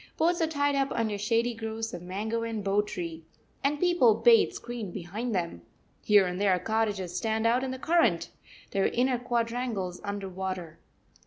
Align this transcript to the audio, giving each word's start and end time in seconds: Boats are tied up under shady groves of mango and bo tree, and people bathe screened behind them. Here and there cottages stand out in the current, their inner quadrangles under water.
Boats 0.17 0.41
are 0.41 0.47
tied 0.47 0.73
up 0.73 0.91
under 0.93 1.15
shady 1.15 1.53
groves 1.53 1.93
of 1.93 2.01
mango 2.01 2.41
and 2.41 2.63
bo 2.63 2.81
tree, 2.81 3.23
and 3.63 3.79
people 3.79 4.15
bathe 4.15 4.51
screened 4.51 4.93
behind 4.95 5.35
them. 5.35 5.61
Here 6.03 6.25
and 6.25 6.41
there 6.41 6.57
cottages 6.57 7.15
stand 7.15 7.45
out 7.45 7.63
in 7.63 7.69
the 7.69 7.77
current, 7.77 8.31
their 8.71 8.87
inner 8.87 9.19
quadrangles 9.19 10.01
under 10.03 10.27
water. 10.27 10.79